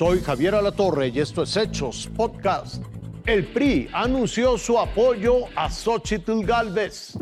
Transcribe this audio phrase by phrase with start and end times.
[0.00, 2.82] Soy Javier Alatorre y esto es Hechos Podcast.
[3.26, 7.18] El PRI anunció su apoyo a Xochitl Galvez.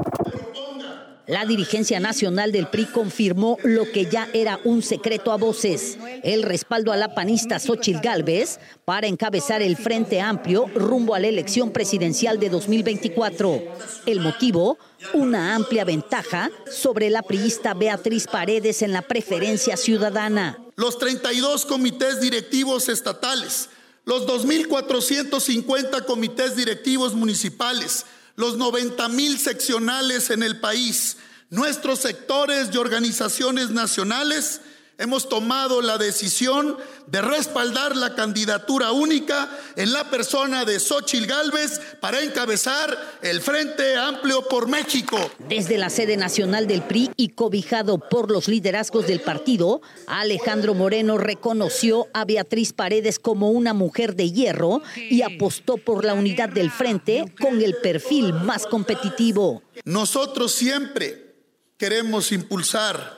[1.27, 6.43] La dirigencia nacional del PRI confirmó lo que ya era un secreto a voces, el
[6.43, 11.71] respaldo a la panista Xochitl Gálvez para encabezar el Frente Amplio rumbo a la elección
[11.71, 13.63] presidencial de 2024.
[14.07, 14.79] El motivo,
[15.15, 20.59] una amplia ventaja sobre la priista Beatriz Paredes en la preferencia ciudadana.
[20.77, 23.69] Los 32 comités directivos estatales,
[24.05, 31.17] los 2.450 comités directivos municipales, los 90 mil seccionales en el país,
[31.51, 34.61] nuestros sectores y organizaciones nacionales,
[34.99, 36.77] hemos tomado la decisión
[37.07, 43.97] de respaldar la candidatura única en la persona de Xochil Gálvez para encabezar el Frente
[43.97, 45.17] Amplio por México.
[45.39, 51.17] Desde la sede nacional del PRI y cobijado por los liderazgos del partido, Alejandro Moreno
[51.17, 56.71] reconoció a Beatriz Paredes como una mujer de hierro y apostó por la unidad del
[56.71, 59.63] frente con el perfil más competitivo.
[59.85, 61.37] Nosotros siempre
[61.79, 63.18] queremos impulsar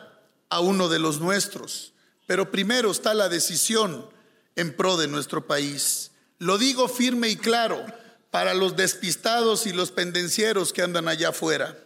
[0.51, 1.93] a uno de los nuestros.
[2.27, 4.09] Pero primero está la decisión
[4.57, 6.11] en pro de nuestro país.
[6.39, 7.84] Lo digo firme y claro
[8.31, 11.77] para los despistados y los pendencieros que andan allá afuera.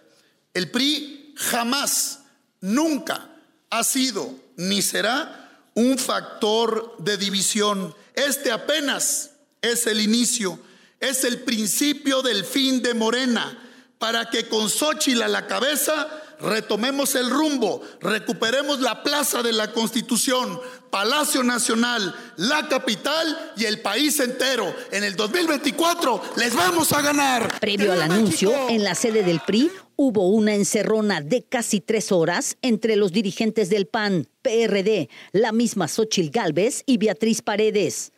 [0.52, 2.20] El PRI jamás,
[2.60, 3.30] nunca
[3.70, 7.94] ha sido ni será un factor de división.
[8.14, 10.58] Este apenas es el inicio,
[11.00, 13.60] es el principio del fin de Morena,
[13.98, 16.06] para que con Xochitl a la cabeza
[16.40, 23.80] retomemos el rumbo, recuperemos la Plaza de la Constitución, Palacio Nacional, la capital y el
[23.80, 24.74] país entero.
[24.92, 27.58] En el 2024 les vamos a ganar.
[27.60, 32.56] Previo al anuncio, en la sede del PRI hubo una encerrona de casi tres horas
[32.62, 38.12] entre los dirigentes del PAN, PRD, la misma Xochil Gálvez y Beatriz Paredes.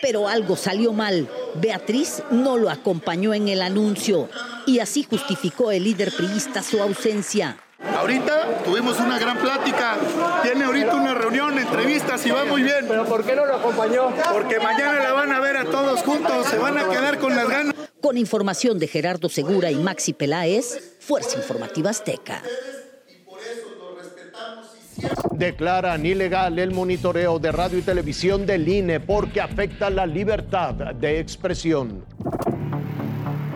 [0.00, 1.28] Pero algo salió mal.
[1.54, 4.28] Beatriz no lo acompañó en el anuncio
[4.66, 7.58] y así justificó el líder priista su ausencia.
[7.96, 9.96] Ahorita tuvimos una gran plática,
[10.42, 12.86] tiene ahorita una reunión, entrevistas y va muy bien.
[12.88, 14.10] ¿Pero por qué no lo acompañó?
[14.32, 17.48] Porque mañana la van a ver a todos juntos, se van a quedar con las
[17.48, 17.74] ganas.
[18.00, 22.42] Con información de Gerardo Segura y Maxi Peláez, Fuerza Informativa Azteca.
[25.32, 31.18] Declaran ilegal el monitoreo de radio y televisión del INE porque afecta la libertad de
[31.18, 32.04] expresión.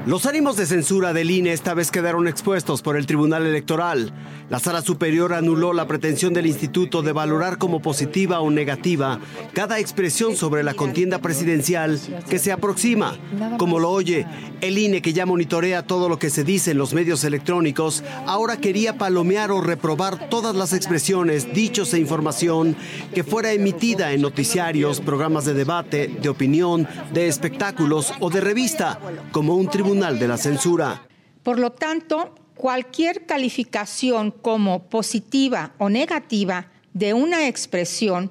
[0.07, 4.13] Los ánimos de censura del INE esta vez quedaron expuestos por el Tribunal Electoral.
[4.49, 9.19] La Sala Superior anuló la pretensión del instituto de valorar como positiva o negativa
[9.53, 11.99] cada expresión sobre la contienda presidencial
[12.31, 13.19] que se aproxima.
[13.59, 14.29] Como lo oye,
[14.61, 18.59] el INE que ya monitorea todo lo que se dice en los medios electrónicos, ahora
[18.59, 22.77] quería palomear o reprobar todas las expresiones, dichos e información
[23.13, 29.01] que fuera emitida en noticiarios, programas de debate, de opinión, de espectáculos o de revista,
[29.33, 31.07] como un tribunal de la Censura.
[31.43, 38.31] Por lo tanto, cualquier calificación como positiva o negativa de una expresión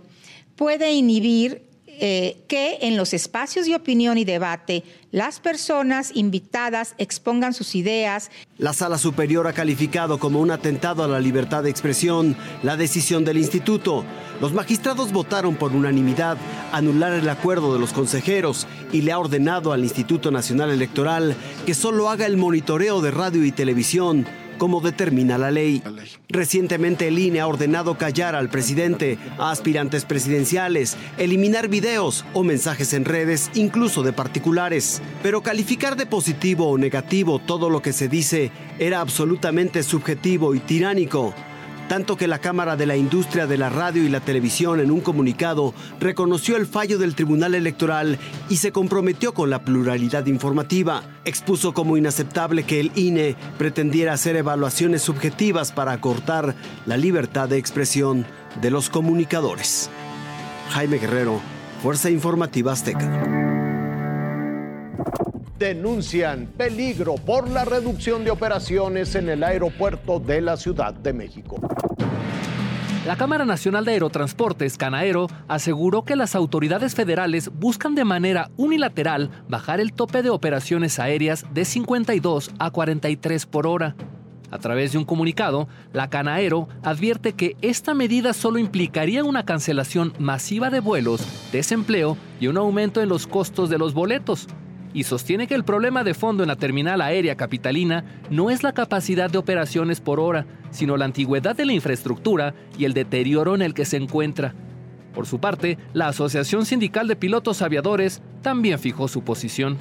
[0.55, 1.64] puede inhibir
[1.99, 8.31] eh, que en los espacios de opinión y debate las personas invitadas expongan sus ideas.
[8.57, 13.23] La Sala Superior ha calificado como un atentado a la libertad de expresión la decisión
[13.23, 14.03] del instituto.
[14.41, 16.37] Los magistrados votaron por unanimidad
[16.73, 21.35] anular el acuerdo de los consejeros y le ha ordenado al Instituto Nacional Electoral
[21.65, 24.25] que solo haga el monitoreo de radio y televisión
[24.57, 25.81] como determina la ley.
[26.29, 32.93] Recientemente el INE ha ordenado callar al presidente, a aspirantes presidenciales, eliminar videos o mensajes
[32.93, 35.01] en redes, incluso de particulares.
[35.23, 40.59] Pero calificar de positivo o negativo todo lo que se dice era absolutamente subjetivo y
[40.59, 41.33] tiránico
[41.87, 45.01] tanto que la Cámara de la Industria de la Radio y la Televisión en un
[45.01, 48.17] comunicado reconoció el fallo del Tribunal Electoral
[48.49, 51.03] y se comprometió con la pluralidad informativa.
[51.25, 56.55] Expuso como inaceptable que el INE pretendiera hacer evaluaciones subjetivas para acortar
[56.85, 58.25] la libertad de expresión
[58.61, 59.89] de los comunicadores.
[60.71, 61.39] Jaime Guerrero,
[61.81, 63.44] Fuerza Informativa Azteca
[65.57, 71.59] denuncian peligro por la reducción de operaciones en el aeropuerto de la Ciudad de México.
[73.05, 79.29] La Cámara Nacional de Aerotransportes, Canaero, aseguró que las autoridades federales buscan de manera unilateral
[79.47, 83.95] bajar el tope de operaciones aéreas de 52 a 43 por hora.
[84.49, 90.13] A través de un comunicado, la Canaero advierte que esta medida solo implicaría una cancelación
[90.17, 91.21] masiva de vuelos,
[91.51, 94.47] desempleo y un aumento en los costos de los boletos,
[94.95, 98.71] y sostiene que el problema de fondo en la terminal aérea capitalina no es la
[98.71, 103.61] capacidad de operaciones por hora, sino la antigüedad de la infraestructura y el deterioro en
[103.61, 104.55] el que se encuentra.
[105.13, 109.77] Por su parte, la Asociación Sindical de Pilotos Aviadores también fijó su posición.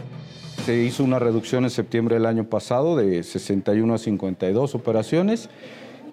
[0.67, 5.49] Se hizo una reducción en septiembre del año pasado de 61 a 52 operaciones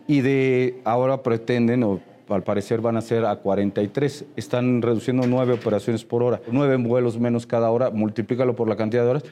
[0.07, 4.25] y de ahora pretenden, al parecer van a ser a 43.
[4.35, 9.03] Están reduciendo nueve operaciones por hora, nueve vuelos menos cada hora, multiplícalo por la cantidad
[9.03, 9.23] de horas.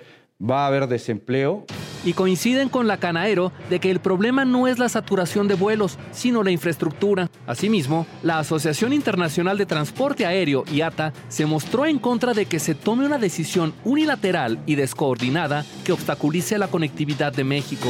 [0.41, 1.65] Va a haber desempleo.
[2.05, 5.97] Y coinciden con la Canaero de que el problema no es la saturación de vuelos,
[6.11, 7.29] sino la infraestructura.
[7.45, 12.73] Asimismo, la Asociación Internacional de Transporte Aéreo, IATA, se mostró en contra de que se
[12.73, 17.89] tome una decisión unilateral y descoordinada que obstaculice la conectividad de México.